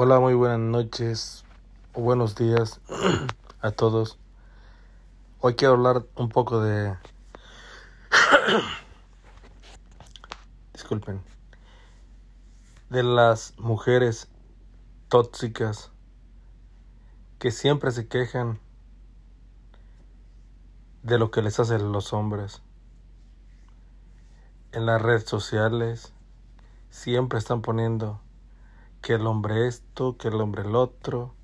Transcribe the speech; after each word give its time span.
Hola, 0.00 0.20
muy 0.20 0.34
buenas 0.34 0.60
noches 0.60 1.44
o 1.92 2.02
buenos 2.02 2.36
días 2.36 2.80
a 3.60 3.72
todos. 3.72 4.16
Hoy 5.40 5.56
quiero 5.56 5.74
hablar 5.74 6.06
un 6.14 6.28
poco 6.28 6.60
de... 6.60 6.96
Disculpen. 10.72 11.20
De 12.90 13.02
las 13.02 13.58
mujeres 13.58 14.28
tóxicas 15.08 15.90
que 17.40 17.50
siempre 17.50 17.90
se 17.90 18.06
quejan 18.06 18.60
de 21.02 21.18
lo 21.18 21.32
que 21.32 21.42
les 21.42 21.58
hacen 21.58 21.90
los 21.90 22.12
hombres. 22.12 22.62
En 24.70 24.86
las 24.86 25.02
redes 25.02 25.24
sociales 25.24 26.12
siempre 26.88 27.40
están 27.40 27.62
poniendo 27.62 28.20
que 29.00 29.14
el 29.14 29.26
hombre 29.26 29.68
esto, 29.68 30.16
que 30.16 30.28
el 30.28 30.40
hombre 30.40 30.62
el 30.62 30.74
otro. 30.74 31.34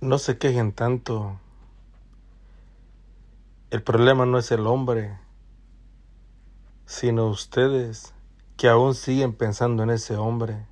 No 0.00 0.18
se 0.18 0.38
quejen 0.38 0.72
tanto. 0.72 1.38
El 3.70 3.82
problema 3.82 4.26
no 4.26 4.38
es 4.38 4.50
el 4.52 4.66
hombre, 4.66 5.18
sino 6.86 7.26
ustedes 7.26 8.14
que 8.56 8.68
aún 8.68 8.94
siguen 8.94 9.32
pensando 9.32 9.82
en 9.82 9.90
ese 9.90 10.16
hombre. 10.16 10.66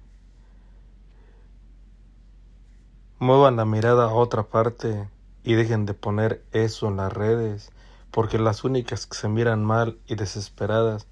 Muevan 3.18 3.56
la 3.56 3.64
mirada 3.64 4.04
a 4.04 4.14
otra 4.14 4.44
parte 4.44 5.08
y 5.42 5.54
dejen 5.54 5.86
de 5.86 5.94
poner 5.94 6.42
eso 6.52 6.88
en 6.88 6.96
las 6.96 7.12
redes, 7.12 7.72
porque 8.10 8.38
las 8.38 8.64
únicas 8.64 9.06
que 9.06 9.16
se 9.16 9.28
miran 9.28 9.64
mal 9.64 9.98
y 10.06 10.14
desesperadas 10.14 11.06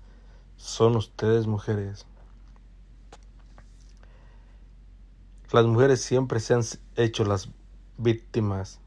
son 0.56 0.96
ustedes 0.96 1.46
mujeres. 1.46 2.06
Las 5.52 5.66
mujeres 5.66 6.00
siempre 6.00 6.40
se 6.40 6.54
han 6.54 6.62
hecho 6.96 7.24
las 7.26 7.50
víctimas 7.98 8.80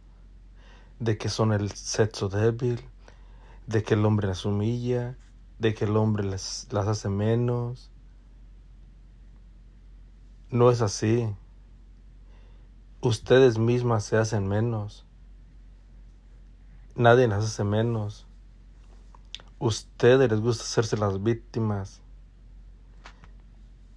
de 1.00 1.16
que 1.16 1.30
son 1.30 1.54
el 1.54 1.70
sexo 1.72 2.28
débil, 2.28 2.82
de 3.68 3.84
que 3.84 3.94
el 3.94 4.04
hombre 4.04 4.28
las 4.28 4.46
humilla, 4.46 5.16
de 5.60 5.76
que 5.76 5.86
el 5.86 5.96
hombre 5.96 6.24
las 6.24 6.68
hace 6.72 7.08
menos. 7.08 7.92
No 10.50 10.72
es 10.72 10.82
así. 10.82 11.30
Ustedes 13.00 13.60
mismas 13.60 14.04
se 14.04 14.18
hacen 14.18 14.48
menos. 14.48 15.06
Nadie 16.96 17.28
las 17.28 17.46
hace 17.46 17.64
menos. 17.64 18.26
Ustedes 19.60 20.32
les 20.32 20.40
gusta 20.40 20.64
hacerse 20.64 20.98
las 20.98 21.22
víctimas. 21.22 22.02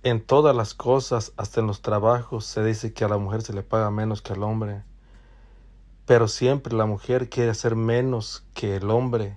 En 0.04 0.24
todas 0.24 0.54
las 0.54 0.74
cosas, 0.74 1.32
hasta 1.36 1.60
en 1.60 1.66
los 1.66 1.82
trabajos, 1.82 2.44
se 2.44 2.62
dice 2.62 2.92
que 2.92 3.04
a 3.04 3.08
la 3.08 3.18
mujer 3.18 3.42
se 3.42 3.52
le 3.52 3.64
paga 3.64 3.90
menos 3.90 4.22
que 4.22 4.32
al 4.32 4.44
hombre. 4.44 4.84
Pero 6.06 6.28
siempre 6.28 6.72
la 6.76 6.86
mujer 6.86 7.28
quiere 7.28 7.50
hacer 7.50 7.74
menos 7.74 8.46
que 8.54 8.76
el 8.76 8.90
hombre 8.90 9.36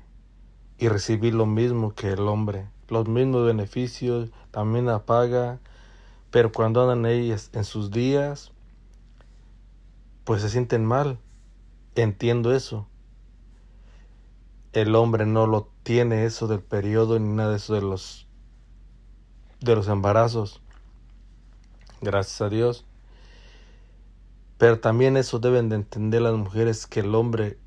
y 0.78 0.88
recibir 0.88 1.34
lo 1.34 1.48
mismo 1.48 1.96
que 1.96 2.12
el 2.12 2.28
hombre. 2.28 2.70
Los 2.90 3.08
mismos 3.08 3.44
beneficios, 3.46 4.30
la 4.54 5.06
paga. 5.06 5.60
Pero 6.30 6.52
cuando 6.52 6.84
andan 6.84 7.12
ellas 7.12 7.50
en 7.54 7.64
sus 7.64 7.90
días, 7.90 8.52
pues 10.26 10.44
se 10.44 10.50
sienten 10.50 10.86
mal. 10.86 11.18
Entiendo 11.96 12.54
eso. 12.54 12.88
El 14.74 14.94
hombre 14.96 15.26
no 15.26 15.48
lo 15.48 15.70
tiene 15.82 16.26
eso 16.26 16.48
del 16.48 16.62
periodo 16.62 17.18
ni 17.18 17.34
nada 17.34 17.50
de 17.50 17.58
eso 17.58 17.74
de 17.74 17.82
los 17.82 18.28
de 19.62 19.76
los 19.76 19.88
embarazos. 19.88 20.62
Gracias 22.02 22.42
a 22.42 22.50
Dios. 22.50 22.86
Pero 24.58 24.80
también 24.80 25.18
eso 25.18 25.40
deben 25.40 25.70
de 25.70 25.76
entender 25.76 26.22
las 26.22 26.36
mujeres 26.36 26.86
que 26.88 27.00
el 27.00 27.16
hombre 27.16 27.58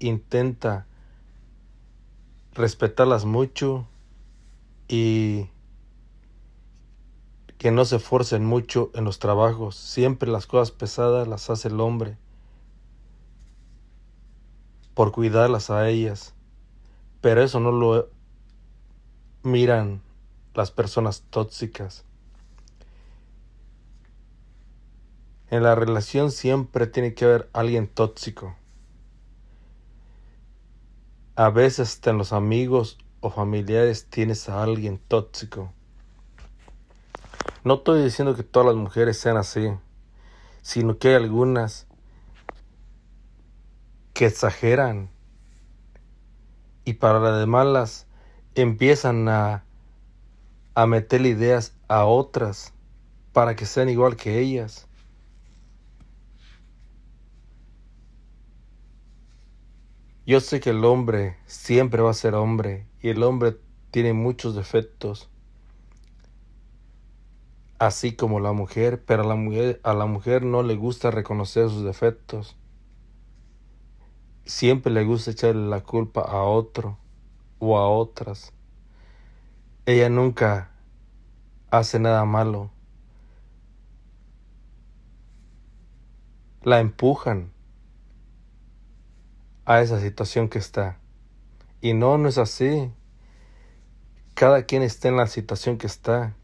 intenta 0.00 0.86
respetarlas 2.52 3.24
mucho 3.24 3.86
y 4.88 5.48
que 7.58 7.70
no 7.70 7.84
se 7.84 7.96
esfuercen 7.96 8.44
mucho 8.44 8.90
en 8.94 9.04
los 9.04 9.18
trabajos. 9.18 9.76
Siempre 9.76 10.30
las 10.30 10.46
cosas 10.46 10.70
pesadas 10.70 11.28
las 11.28 11.48
hace 11.50 11.68
el 11.68 11.80
hombre 11.80 12.16
por 14.94 15.12
cuidarlas 15.12 15.70
a 15.70 15.88
ellas. 15.88 16.34
Pero 17.20 17.42
eso 17.42 17.60
no 17.60 17.72
lo 17.72 18.08
miran 19.42 20.02
las 20.60 20.70
personas 20.70 21.24
tóxicas. 21.30 22.04
En 25.48 25.62
la 25.62 25.74
relación 25.74 26.30
siempre 26.30 26.86
tiene 26.86 27.14
que 27.14 27.24
haber 27.24 27.50
alguien 27.54 27.88
tóxico. 27.88 28.54
A 31.34 31.48
veces 31.48 31.98
en 32.04 32.18
los 32.18 32.34
amigos 32.34 32.98
o 33.20 33.30
familiares 33.30 34.10
tienes 34.10 34.50
a 34.50 34.62
alguien 34.62 34.98
tóxico. 34.98 35.72
No 37.64 37.76
estoy 37.76 38.04
diciendo 38.04 38.36
que 38.36 38.42
todas 38.42 38.66
las 38.66 38.76
mujeres 38.76 39.18
sean 39.18 39.38
así, 39.38 39.72
sino 40.60 40.98
que 40.98 41.08
hay 41.08 41.14
algunas 41.14 41.86
que 44.12 44.26
exageran 44.26 45.08
y 46.84 46.92
para 46.92 47.18
las 47.18 47.40
demás 47.40 48.06
empiezan 48.54 49.26
a 49.30 49.64
a 50.80 50.86
meterle 50.86 51.28
ideas 51.28 51.76
a 51.88 52.06
otras 52.06 52.72
para 53.34 53.54
que 53.54 53.66
sean 53.66 53.90
igual 53.90 54.16
que 54.16 54.38
ellas. 54.38 54.88
Yo 60.24 60.40
sé 60.40 60.58
que 60.60 60.70
el 60.70 60.82
hombre 60.86 61.36
siempre 61.44 62.00
va 62.00 62.12
a 62.12 62.14
ser 62.14 62.34
hombre 62.34 62.86
y 63.02 63.10
el 63.10 63.22
hombre 63.22 63.58
tiene 63.90 64.14
muchos 64.14 64.54
defectos, 64.54 65.28
así 67.78 68.16
como 68.16 68.40
la 68.40 68.52
mujer, 68.52 69.04
pero 69.04 69.24
a 69.24 69.26
la 69.26 69.34
mujer, 69.34 69.82
a 69.84 69.92
la 69.92 70.06
mujer 70.06 70.44
no 70.44 70.62
le 70.62 70.76
gusta 70.76 71.10
reconocer 71.10 71.68
sus 71.68 71.84
defectos. 71.84 72.56
Siempre 74.46 74.90
le 74.90 75.04
gusta 75.04 75.32
echarle 75.32 75.68
la 75.68 75.82
culpa 75.82 76.22
a 76.22 76.42
otro 76.42 76.96
o 77.58 77.76
a 77.76 77.86
otras. 77.86 78.54
Ella 79.84 80.08
nunca 80.08 80.69
hace 81.70 81.98
nada 81.98 82.24
malo. 82.24 82.70
La 86.62 86.80
empujan 86.80 87.52
a 89.64 89.80
esa 89.80 90.00
situación 90.00 90.48
que 90.48 90.58
está. 90.58 90.98
Y 91.80 91.94
no, 91.94 92.18
no 92.18 92.28
es 92.28 92.38
así. 92.38 92.90
Cada 94.34 94.64
quien 94.64 94.82
está 94.82 95.08
en 95.08 95.16
la 95.16 95.26
situación 95.26 95.78
que 95.78 95.86
está. 95.86 96.34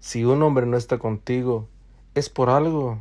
Si 0.00 0.24
un 0.24 0.42
hombre 0.42 0.66
no 0.66 0.76
está 0.76 0.98
contigo, 0.98 1.68
es 2.14 2.28
por 2.28 2.50
algo. 2.50 3.00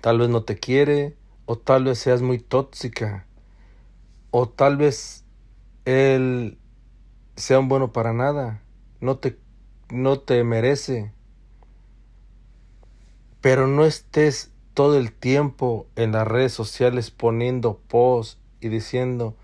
Tal 0.00 0.18
vez 0.18 0.28
no 0.28 0.42
te 0.42 0.58
quiere, 0.58 1.16
o 1.46 1.58
tal 1.58 1.84
vez 1.84 1.98
seas 1.98 2.22
muy 2.22 2.38
tóxica, 2.38 3.26
o 4.30 4.48
tal 4.48 4.76
vez 4.76 5.24
él 5.84 6.58
sea 7.36 7.58
un 7.58 7.68
bueno 7.68 7.92
para 7.92 8.12
nada, 8.12 8.62
no 9.00 9.18
te, 9.18 9.36
no 9.92 10.20
te 10.20 10.42
merece. 10.44 11.12
Pero 13.40 13.66
no 13.66 13.84
estés 13.84 14.52
todo 14.74 14.98
el 14.98 15.12
tiempo 15.12 15.86
en 15.96 16.12
las 16.12 16.26
redes 16.26 16.52
sociales 16.52 17.10
poniendo 17.10 17.78
posts 17.88 18.38
y 18.60 18.68
diciendo 18.68 19.34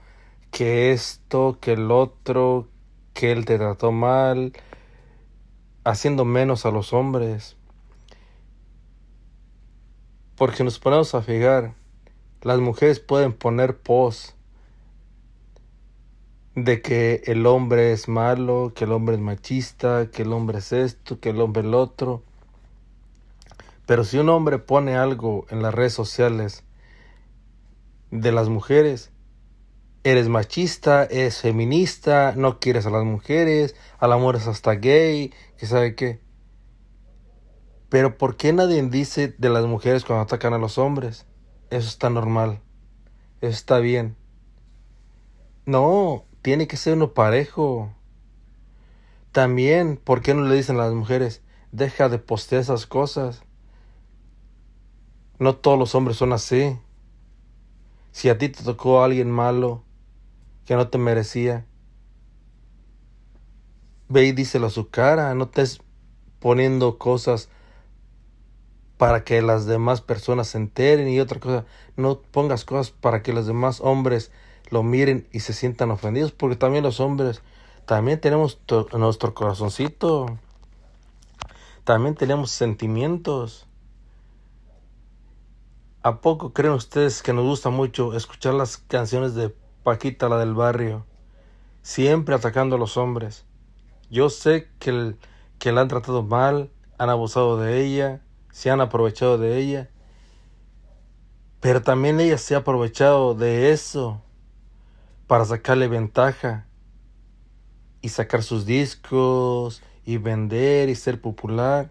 que 0.51 0.93
esto, 0.93 1.59
que 1.61 1.73
el 1.73 1.91
otro, 1.91 2.69
que 3.15 3.33
él 3.33 3.45
te 3.45 3.59
trató 3.59 3.93
mal, 3.93 4.53
haciendo 5.85 6.25
menos 6.25 6.67
a 6.67 6.71
los 6.71 6.93
hombres. 6.93 7.57
Porque 10.37 10.65
nos 10.65 10.79
ponemos 10.79 11.15
a 11.15 11.23
fijar, 11.23 11.75
las 12.43 12.61
mujeres 12.61 13.01
pueden 13.01 13.33
poner 13.33 13.79
posts 13.79 14.36
de 16.57 16.81
que 16.81 17.23
el 17.27 17.47
hombre 17.47 17.93
es 17.93 18.09
malo, 18.09 18.73
que 18.75 18.85
el 18.85 18.93
hombre 18.93 19.17
es 19.17 19.21
machista, 19.21 20.11
que 20.11 20.23
el 20.23 20.33
hombre 20.33 20.59
es 20.59 20.73
esto, 20.73 21.21
que 21.21 21.29
el 21.31 21.41
hombre 21.41 21.61
es 21.61 21.67
el 21.69 21.75
otro. 21.75 22.25
Pero 23.87 24.05
si 24.05 24.19
un 24.19 24.31
hombre 24.31 24.59
pone 24.59 24.97
algo 24.97 25.47
en 25.51 25.63
las 25.63 25.75
redes 25.75 25.93
sociales 25.93 26.65
de 28.11 28.33
las 28.33 28.49
mujeres, 28.49 29.13
eres 30.03 30.29
machista, 30.29 31.05
eres 31.05 31.43
feminista, 31.43 32.33
no 32.35 32.59
quieres 32.59 32.87
a 32.87 32.91
las 32.91 33.05
mujeres, 33.05 33.77
al 33.99 34.13
amor 34.13 34.37
es 34.37 34.47
hasta 34.47 34.73
gay, 34.77 35.35
que 35.59 35.67
sabe 35.67 35.95
qué. 35.95 36.21
Pero 37.91 38.17
¿por 38.17 38.37
qué 38.37 38.55
nadie 38.55 38.83
dice 38.83 39.35
de 39.37 39.51
las 39.51 39.67
mujeres 39.67 40.07
cuando 40.07 40.23
atacan 40.23 40.55
a 40.55 40.59
los 40.59 40.79
hombres? 40.79 41.27
Eso 41.69 41.89
está 41.89 42.09
normal. 42.09 42.61
Eso 43.43 43.53
está 43.53 43.79
bien. 43.79 44.17
No, 45.67 46.26
tiene 46.47 46.69
que 46.69 46.77
ser 46.77 46.95
uno 46.95 47.13
parejo. 47.13 47.93
También, 49.33 49.97
¿por 49.97 50.23
qué 50.23 50.33
no 50.33 50.43
le 50.43 50.55
dicen 50.55 50.77
a 50.77 50.85
las 50.85 50.95
mujeres? 50.95 51.43
deja 51.73 52.09
de 52.09 52.21
postear 52.21 52.63
esas 52.63 52.87
cosas. 52.87 53.43
No 55.41 55.57
todos 55.57 55.77
los 55.77 55.97
hombres 55.97 56.19
son 56.19 56.33
así. 56.33 56.79
Si 58.13 58.29
a 58.29 58.39
ti 58.39 58.49
te 58.49 58.63
tocó 58.63 59.03
alguien 59.03 59.29
malo 59.29 59.83
que 60.67 60.77
no 60.77 60.87
te 60.87 60.99
merecía, 60.99 61.67
ve 64.09 64.27
y 64.27 64.31
díselo 64.31 64.69
a 64.69 64.71
su 64.71 64.89
cara, 64.89 65.35
no 65.35 65.47
estés 65.47 65.81
poniendo 66.39 66.97
cosas 66.97 67.49
para 68.99 69.25
que 69.25 69.43
las 69.43 69.67
demás 69.67 70.01
personas 70.01 70.47
se 70.47 70.59
enteren 70.59 71.09
y 71.09 71.19
otra 71.19 71.41
cosa, 71.41 71.65
no 71.97 72.21
pongas 72.21 72.65
cosas 72.65 72.93
para 72.93 73.25
que 73.25 73.33
los 73.33 73.49
demás 73.49 73.81
hombres 73.81 74.31
lo 74.71 74.83
miren 74.83 75.29
y 75.33 75.41
se 75.41 75.53
sientan 75.53 75.91
ofendidos, 75.91 76.33
porque 76.33 76.57
también 76.57 76.85
los 76.85 77.01
hombres, 77.01 77.43
también 77.87 78.21
tenemos 78.21 78.61
nuestro 78.93 79.35
corazoncito, 79.35 80.39
también 81.85 82.15
tenemos 82.15 82.51
sentimientos. 82.51 83.67
¿A 86.03 86.21
poco 86.21 86.53
creen 86.53 86.75
ustedes 86.75 87.23
que 87.23 87.33
nos 87.33 87.45
gusta 87.45 87.71
mucho 87.71 88.15
escuchar 88.15 88.55
las 88.55 88.77
canciones 88.77 89.35
de 89.35 89.55
Paquita, 89.83 90.29
la 90.29 90.39
del 90.39 90.55
barrio, 90.55 91.05
siempre 91.83 92.35
atacando 92.35 92.77
a 92.77 92.79
los 92.79 92.97
hombres? 92.97 93.45
Yo 94.11 94.31
sé 94.31 94.69
que, 94.79 95.17
que 95.59 95.73
la 95.73 95.81
han 95.81 95.89
tratado 95.89 96.23
mal, 96.23 96.71
han 96.99 97.11
abusado 97.11 97.59
de 97.59 97.85
ella, 97.85 98.21
se 98.53 98.71
han 98.71 98.81
aprovechado 98.81 99.39
de 99.39 99.59
ella, 99.59 99.91
pero 101.61 101.83
también 101.83 102.21
ella 102.21 102.39
se 102.39 102.55
ha 102.55 102.59
aprovechado 102.59 103.35
de 103.35 103.73
eso 103.73 104.23
para 105.27 105.45
sacarle 105.45 105.89
ventaja 105.89 106.67
y 108.01 108.09
sacar 108.09 108.43
sus 108.43 108.67
discos 108.67 109.83
y 110.05 110.19
vender 110.19 110.89
y 110.89 110.95
ser 110.95 111.21
popular. 111.21 111.91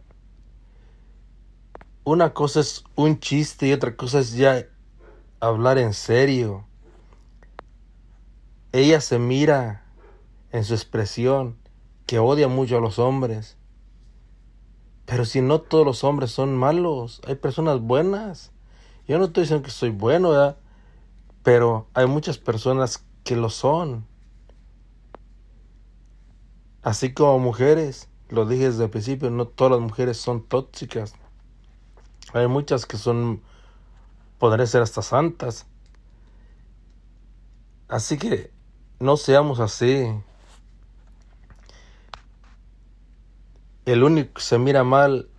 Una 2.03 2.33
cosa 2.33 2.59
es 2.59 2.83
un 2.95 3.19
chiste 3.19 3.67
y 3.67 3.73
otra 3.73 3.95
cosa 3.95 4.19
es 4.19 4.33
ya 4.33 4.65
hablar 5.39 5.77
en 5.77 5.93
serio. 5.93 6.65
Ella 8.71 9.01
se 9.01 9.19
mira 9.19 9.83
en 10.51 10.63
su 10.63 10.73
expresión 10.73 11.57
que 12.05 12.19
odia 12.19 12.47
mucho 12.47 12.77
a 12.77 12.81
los 12.81 12.99
hombres 12.99 13.57
pero 15.05 15.25
si 15.25 15.41
no 15.41 15.61
todos 15.61 15.85
los 15.85 16.03
hombres 16.03 16.31
son 16.31 16.57
malos, 16.57 17.21
hay 17.27 17.35
personas 17.35 17.79
buenas. 17.79 18.51
Yo 19.07 19.19
no 19.19 19.25
estoy 19.25 19.43
diciendo 19.43 19.63
que 19.63 19.71
soy 19.71 19.91
bueno, 19.91 20.31
¿verdad? 20.31 20.57
Pero 21.43 21.87
hay 21.93 22.07
muchas 22.07 22.39
personas 22.39 23.05
que 23.25 23.35
lo 23.35 23.49
son. 23.49 24.07
Así 26.83 27.13
como 27.13 27.39
mujeres, 27.39 28.07
lo 28.29 28.45
dije 28.45 28.65
desde 28.65 28.85
el 28.85 28.89
principio, 28.91 29.31
no 29.31 29.47
todas 29.47 29.71
las 29.71 29.81
mujeres 29.81 30.17
son 30.17 30.43
tóxicas. 30.43 31.15
Hay 32.33 32.47
muchas 32.47 32.85
que 32.85 32.97
son, 32.97 33.41
podrían 34.37 34.67
ser 34.67 34.81
hasta 34.81 35.01
santas. 35.01 35.65
Así 37.87 38.17
que 38.17 38.51
no 38.99 39.17
seamos 39.17 39.59
así. 39.59 40.07
El 43.85 44.03
único 44.03 44.35
que 44.35 44.41
se 44.41 44.57
mira 44.59 44.83
mal 44.83 45.29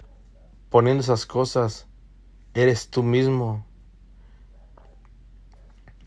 poniendo 0.70 1.02
esas 1.02 1.26
cosas 1.26 1.86
eres 2.54 2.88
tú 2.88 3.02
mismo. 3.02 3.65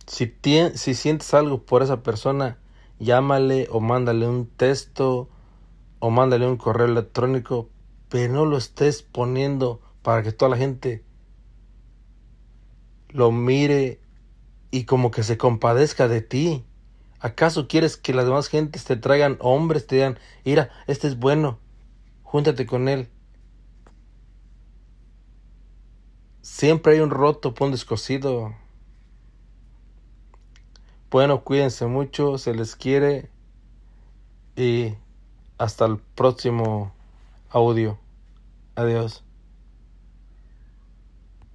Si, 0.09 0.33
si 0.73 0.95
sientes 0.95 1.35
algo 1.35 1.65
por 1.65 1.83
esa 1.83 2.01
persona, 2.01 2.57
llámale 2.97 3.67
o 3.69 3.79
mándale 3.79 4.27
un 4.27 4.47
texto 4.47 5.29
o 5.99 6.09
mándale 6.09 6.47
un 6.47 6.57
correo 6.57 6.87
electrónico, 6.87 7.69
pero 8.09 8.33
no 8.33 8.45
lo 8.47 8.57
estés 8.57 9.03
poniendo 9.03 9.81
para 10.01 10.23
que 10.23 10.31
toda 10.31 10.49
la 10.49 10.57
gente 10.57 11.03
lo 13.09 13.31
mire 13.31 14.01
y 14.71 14.85
como 14.85 15.11
que 15.11 15.21
se 15.21 15.37
compadezca 15.37 16.07
de 16.07 16.21
ti. 16.21 16.65
¿Acaso 17.19 17.67
quieres 17.67 17.95
que 17.95 18.15
las 18.15 18.25
demás 18.25 18.47
gentes 18.47 18.85
te 18.85 18.95
traigan 18.95 19.37
hombres, 19.41 19.85
te 19.85 19.97
digan, 19.97 20.17
mira, 20.43 20.71
este 20.87 21.07
es 21.07 21.19
bueno, 21.19 21.59
júntate 22.23 22.65
con 22.65 22.89
Él. 22.89 23.09
Siempre 26.41 26.93
hay 26.93 26.99
un 26.99 27.11
roto 27.11 27.53
por 27.53 27.67
un 27.67 27.73
descosido. 27.73 28.55
Bueno, 31.11 31.43
cuídense 31.43 31.87
mucho, 31.87 32.37
se 32.37 32.53
les 32.53 32.75
quiere 32.75 33.29
y 34.55 34.93
hasta 35.57 35.85
el 35.85 35.97
próximo 35.97 36.91
audio. 37.49 37.97
Adiós. 38.75 39.23